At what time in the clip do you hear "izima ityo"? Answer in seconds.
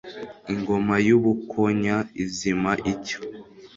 2.23-3.19